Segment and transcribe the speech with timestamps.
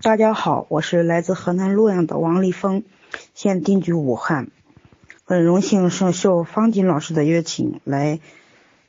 [0.00, 2.84] 大家好，我是来自河南洛阳的王立峰，
[3.34, 4.46] 现定居武汉。
[5.24, 8.20] 很荣幸受受方锦老师的约请来，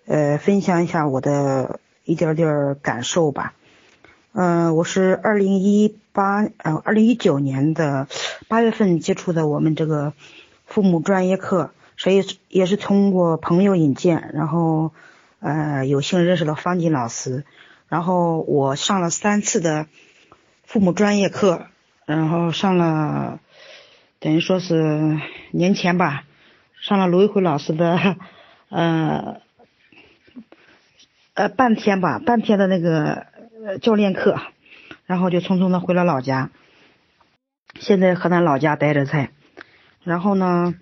[0.05, 3.55] 呃，分享一下我的一点点感受吧。
[4.33, 8.07] 嗯，我是二零一八呃二零一九年的
[8.47, 10.13] 八月份接触的我们这个
[10.67, 14.91] 父母专业课，所以也是通过朋友引荐，然后
[15.39, 17.45] 呃有幸认识了方锦老师，
[17.87, 19.87] 然后我上了三次的。
[20.69, 21.65] 父母专业课，
[22.05, 23.39] 然后上了，
[24.19, 25.17] 等于说是
[25.49, 26.25] 年前吧，
[26.79, 28.17] 上了卢一辉老师的，
[28.69, 29.41] 呃，
[31.33, 33.25] 呃半天吧，半天的那个
[33.81, 34.39] 教练课，
[35.07, 36.51] 然后就匆匆的回了老家，
[37.79, 39.31] 现在河南老家待着在，
[40.03, 40.75] 然后呢，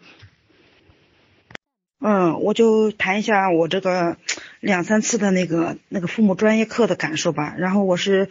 [2.02, 4.17] 嗯，我就谈一下我这个
[4.59, 8.28] 两三次的那个那个父母专业课的感受吧，然后我是。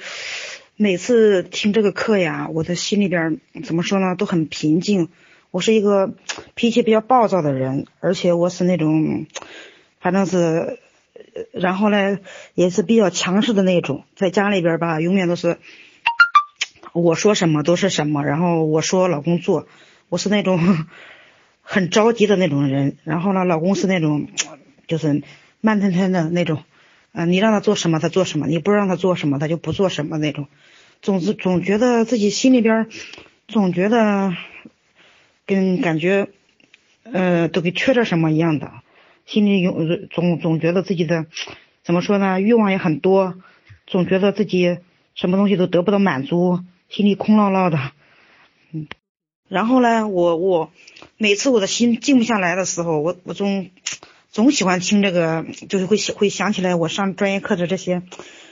[0.79, 5.09] 每次听这个课呀，我的心里边怎么说呢，都很平静。
[5.51, 6.13] 我是一个
[6.55, 9.25] 脾气比较暴躁的人，而且我是那种，
[10.01, 10.79] 反正是，
[11.53, 12.19] 然后呢，
[12.55, 14.05] 也是比较强势的那种。
[14.17, 15.57] 在家里边吧，永远都是
[16.93, 19.67] 我说什么都是什么，然后我说老公做，
[20.11, 20.85] 我是那种
[21.63, 22.99] 很着急的那种人。
[23.03, 24.29] 然后呢，老公是那种
[24.87, 25.23] 就是
[25.63, 26.65] 慢吞吞的那种。
[27.19, 30.49] 嗯，你让他做什么他做什么，你不让他做什么他就不做什么那种，
[31.01, 32.89] 总是总觉得自己心里边
[33.49, 34.35] 总觉得
[35.47, 36.29] 跟感觉
[37.11, 38.71] 呃都给缺点什么一样的，
[39.25, 39.73] 心里有
[40.11, 41.25] 总总觉得自己的
[41.83, 43.35] 怎么说呢，欲望也很多，
[43.87, 44.77] 总觉得自己
[45.15, 47.79] 什么东西都得不到满足，心里空落落的。
[48.73, 48.89] 嗯，
[49.49, 50.71] 然后呢，我我
[51.17, 53.71] 每次我的心静不下来的时候，我我总。
[54.37, 58.03] 总喜欢听这个，就是会会想起来我上专业课的这些。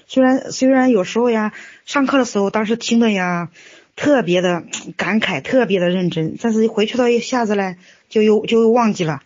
[0.07, 1.53] 虽然虽然有时候呀，
[1.85, 3.51] 上课的时候当时听的呀，
[3.95, 4.65] 特别的
[4.97, 7.77] 感慨，特别的认真，但是回去到一下子嘞，
[8.09, 9.21] 就又就又忘记了。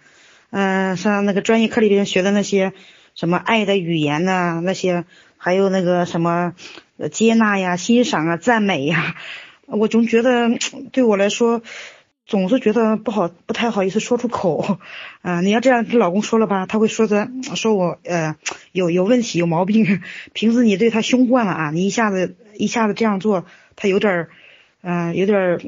[0.50, 2.72] 嗯，上那个专业课里边学的那些
[3.14, 5.04] 什么爱的语言呐，那些
[5.36, 6.54] 还有那个什么
[7.12, 9.14] 接纳呀、欣赏啊、赞美呀，
[9.66, 10.50] 我总觉得
[10.90, 11.62] 对我来说。
[12.28, 14.78] 总是觉得不好，不太好意思说出口，
[15.22, 18.36] 啊，你要这样跟老公说了吧，他会说的，说我呃
[18.72, 20.02] 有有问题，有毛病。
[20.34, 23.46] 平时你对他凶惯了啊，你一下子一下子这样做，
[23.76, 24.28] 他有点儿，
[24.82, 25.60] 嗯，有点儿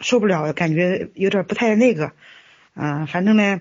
[0.00, 2.10] 受不了，感觉有点不太那个，
[2.74, 3.60] 嗯，反正呢，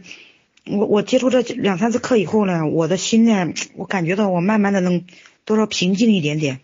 [0.65, 5.05] 我我接触这两三次课以后呢，我的心呢，我感觉到我慢慢的能
[5.45, 6.59] 多少平静一点点。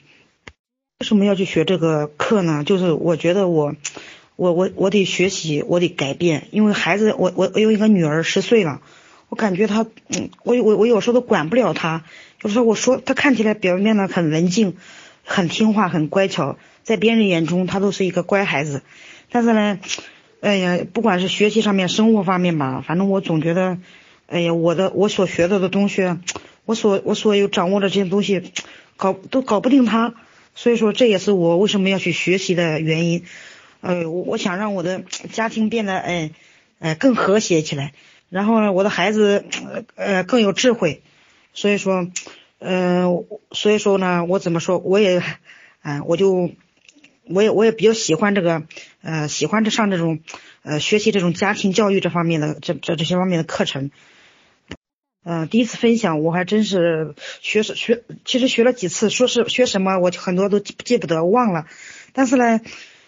[0.99, 2.63] 为什么要去学这个课呢？
[2.65, 3.75] 就是我觉得我。
[4.35, 8.81] 我我我得学习，我得改变，因为孩子，我我我有一个女儿十岁了，
[9.29, 12.03] 我感觉她，嗯，我我我有时候都管不了她，
[12.41, 14.75] 有时候我说她看起来表面呢很文静，
[15.23, 18.81] 很听话，很乖巧，在别人眼中她都是一个乖孩子，
[19.31, 19.79] 但是呢，
[20.41, 23.77] 哎呀，不管是学习上面、生活方面吧，反正我总觉得，
[24.27, 26.17] 哎呀，我的我所学到的东西，
[26.65, 28.41] 我所我所有掌握的这些东西，
[28.97, 30.13] 搞都搞不定她，
[30.55, 33.23] 所以说这也是我为什么要去学习的原因。
[33.85, 36.31] 呃，我我想让我的家庭变得哎，
[36.79, 37.93] 呃更和谐起来，
[38.29, 39.45] 然后呢，我的孩子
[39.93, 41.03] 呃更有智慧，
[41.53, 42.07] 所以说，
[42.57, 45.21] 嗯，所以说呢，我怎么说，我也，
[45.83, 46.49] 嗯，我就，
[47.29, 48.63] 我也我也比较喜欢这个，
[49.03, 50.21] 呃，喜欢这上这种，
[50.63, 53.91] 呃，学习这种家庭教育这方面的这这这些方面的课程，
[55.23, 61.67] 嗯，第一次分享我还真是学学，其实学了几次，说是学什么，我很多都记不得忘了，
[62.13, 62.61] 但是呢。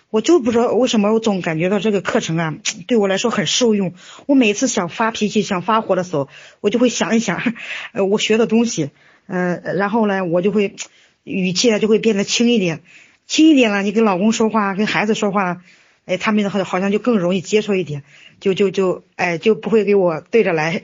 [0.10, 2.56] 我就不知道为什么，我总感觉到这个课程啊，
[2.88, 3.94] 对我来说很受用。
[4.26, 6.30] 我每次想发脾气、想发火的时候，
[6.62, 7.42] 我就会想一想，
[7.92, 8.92] 呃，我学的东西，
[9.28, 10.76] 嗯，然后呢，我就会
[11.26, 12.82] 语气啊就会变得轻一点，
[13.26, 13.82] 轻一点了。
[13.84, 15.62] 你跟老公说话、跟孩子说话，
[16.06, 18.04] 哎，他们好好像就更容易接受一点，
[18.40, 20.84] 就就就哎就不会给我对着来，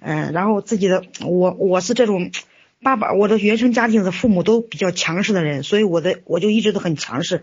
[0.00, 2.30] 嗯，然后自己的我我是这种
[2.82, 7.42] 爸爸，我的原生家庭的父母都比较强势的人，所以我的我就一直都很强势。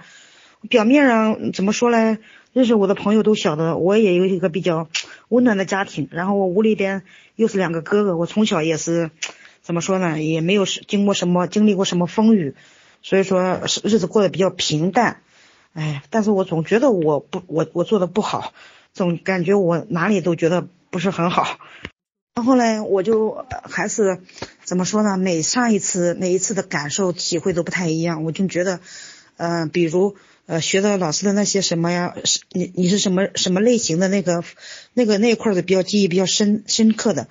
[0.68, 2.18] 表面上怎么说呢？
[2.52, 4.90] 认识我的朋友都晓得，我也有一个比较
[5.30, 6.10] 温暖的家庭。
[6.12, 7.04] 然后我屋里边
[7.36, 9.12] 又是两个哥哥，我从小也是
[9.62, 10.20] 怎么说呢？
[10.22, 12.56] 也没有经过什么经历过什么风雨，
[13.04, 15.22] 所以说日子过得比较平淡。
[15.74, 18.52] 哎，但是我总觉得我不我我做的不好，
[18.94, 21.60] 总感觉我哪里都觉得不是很好。
[22.34, 24.22] 然后呢，我就还是
[24.64, 25.18] 怎么说呢？
[25.18, 28.24] 每上一次每一次的感受体会都不太一样。
[28.24, 28.80] 我就觉得，
[29.38, 30.18] 嗯，比如。
[30.50, 32.16] 呃，学到老师的那些什么呀？
[32.26, 34.44] 是你你是什么什么类型的那个
[34.96, 37.28] 那个那块的比较记忆比较深深刻的？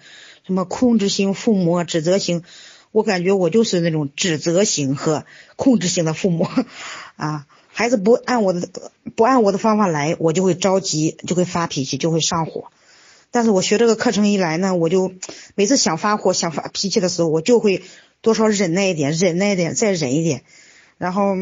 [0.47, 2.45] 什么控制型父母、指责型？
[2.93, 5.27] 我感觉我就是那种指责型和
[5.57, 6.47] 控制型的父母
[7.17, 7.47] 啊。
[7.67, 8.69] 孩子不按我的
[9.17, 12.71] 不按我的方法来，我就会着急，就会发脾气，就会上火。
[13.33, 15.13] 但是我学这个课程一来呢，我就
[15.57, 17.83] 每次想发火、想发脾气的时候，我就会
[18.21, 20.45] 多少忍耐一点，忍耐一点，再忍一点，
[20.99, 21.35] 然后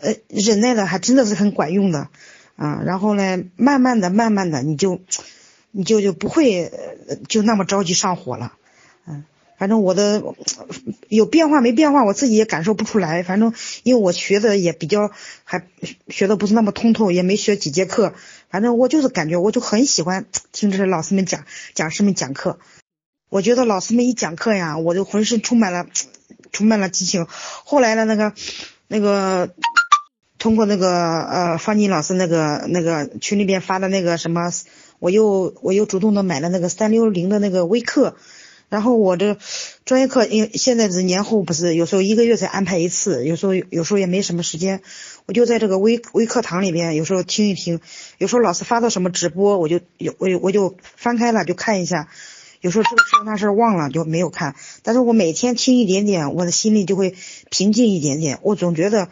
[0.00, 2.08] 呃忍耐的还真的是很管用的
[2.56, 2.82] 啊。
[2.84, 5.00] 然后呢，慢慢的、慢慢的，你就
[5.70, 6.72] 你就就不会
[7.28, 8.52] 就那么着急上火了，
[9.06, 9.24] 嗯。
[9.58, 10.22] 反正我的
[11.08, 13.22] 有变化没变化，我自己也感受不出来。
[13.22, 15.10] 反正因为我学的也比较
[15.44, 15.66] 还
[16.08, 18.12] 学的不是那么通透，也没学几节课。
[18.50, 22.58] 反正我就是感觉，我就很喜欢听这些老师们讲讲师们讲课。
[23.30, 25.86] 我觉得老师们一讲课呀，我就浑身充满了
[26.52, 27.26] 充满了激情。
[27.64, 28.34] 后来呢，那个
[28.88, 29.50] 那个
[30.38, 30.90] 通过那个
[31.22, 34.50] 呃方金老师那个那个群里边发的那个什么，
[34.98, 38.16] 我又我又主动的买了那个三六零的那个微课。
[38.68, 39.38] 然后我这
[39.84, 44.82] 专业课，因为现在是年后，不是有时候一个月才安排一次，有时候有时候也没什么时间，
[45.26, 47.78] 我就在这个微微课堂里边，有时候听一听，
[48.18, 52.08] 有时候老师发到什么直播，我就有我我就翻开了就看一下，
[52.60, 57.14] 有时候这个事那事忘了就没有看，但是我每天听一点点，我的心里就会
[57.50, 58.38] 平静一点点。
[58.42, 59.08] 我总觉得，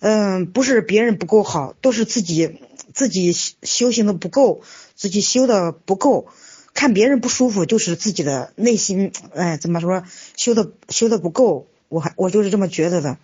[0.00, 2.58] 嗯，不是别人不够好，都是自己
[2.94, 4.62] 自己修行的不够，
[4.94, 6.28] 自己修的不够。
[6.74, 10.04] 看别人不舒服，就是自己的内心，哎，怎么说，
[10.36, 13.18] 修的修的不够，我还我就是这么觉得的，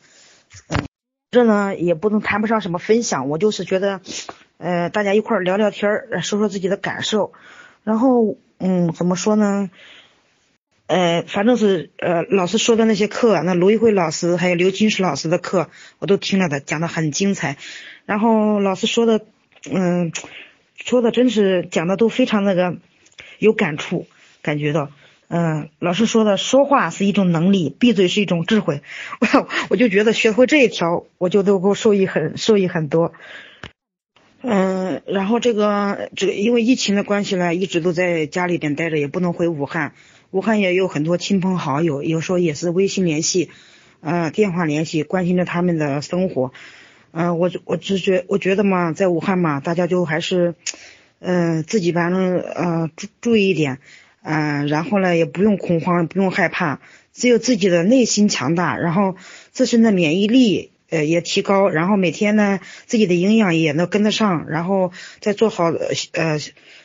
[0.69, 0.85] 嗯，
[1.31, 4.01] 这呢也不能谈不上什么分享，我就是觉得，
[4.59, 7.33] 呃，大家一块儿聊聊天儿，说说自己的感受，
[7.85, 9.69] 然后，嗯，怎么说呢，
[10.87, 15.69] 呃，反正是，呃，老师说的那些课，那卢玉慧老师还有刘金石老师的课，
[15.99, 17.59] 我都听了的，讲的很精彩，
[18.07, 19.21] 然后老师说的，
[19.71, 20.13] 嗯，
[20.77, 22.79] 说的真是讲的都非常那个。
[23.41, 24.07] 有感触，
[24.43, 24.91] 感觉到，
[25.29, 28.81] 嗯，老师说的，说话是一种能力，闭嘴是一种智慧。
[29.21, 33.13] 我我就觉得学会这一条，我就都够受益很受益很多。
[34.41, 34.74] 嗯，
[35.07, 39.93] 然后这个这个因为疫情的关系呢，一直都在家里边待着，也不能回武汉。
[40.31, 43.51] 武汉也有很多亲朋好友，有时候也是微信联系，
[44.01, 46.53] 呃，电话联系，关心着他们的生活。
[47.13, 50.55] 嗯，我我只觉我觉得嘛，在武汉嘛，大家就还是。
[51.27, 53.79] 嗯，自己反正呃注注意一点，
[54.23, 56.81] 嗯，然后呢也不用恐慌，不用害怕，
[57.15, 59.17] 只有自己的内心强大，然后
[59.51, 65.65] 自身的免疫力呃也提高，然后每天呢自己的营养也能跟得上，然后再做好
[66.13, 66.39] 呃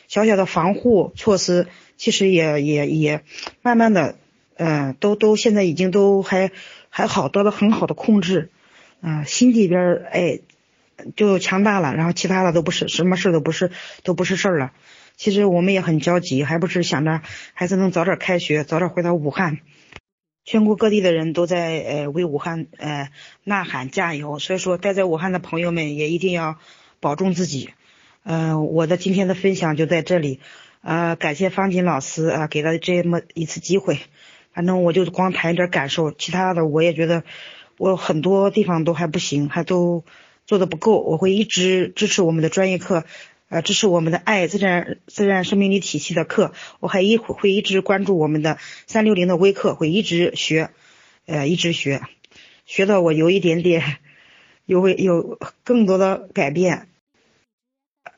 [0.08, 1.66] 小小的防护措施，
[1.96, 3.22] 其实也也也
[3.62, 4.16] 慢慢的
[4.56, 6.50] 呃都都现在已经都还
[6.88, 8.50] 还好，得到很好的控制，
[9.00, 10.40] 嗯，心里边哎。
[11.16, 13.70] 就强大了，然后其他的都不是什么事都不是
[14.04, 14.72] 都不是事儿了。
[15.16, 17.22] 其实我们也很焦急，还不是想着
[17.54, 19.60] 孩子能早点开学，早点回到武汉。
[20.50, 23.12] 全国各地的人都在呃为武汉呃
[23.44, 26.56] 呐喊加油，所以说待在武汉的朋友们也一定要
[26.98, 27.70] 保重自己。
[28.24, 30.40] 嗯，我的今天的分享就在这里，
[30.82, 34.00] 呃，感谢方锦老师啊给了这么一次机会。
[34.52, 37.22] 反正我就光谈一点感受，其他的我也觉得
[37.78, 40.04] 我很多地方都还不行，还都。
[40.46, 43.04] 做的不够，我会一直支持我们的专业课，
[43.50, 50.70] 呃，这是我们的爱自然自然生命力体系的课，我还一会会一直关注我们的三六零的微课，会一直学，
[51.26, 52.00] 呃，一直学，
[52.64, 53.98] 学到我有一点点，
[54.66, 56.88] 有会有更多的改变，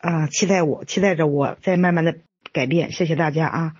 [0.00, 2.18] 啊，期待我，期待着我在慢慢的
[2.52, 3.74] 改变，谢谢大家啊。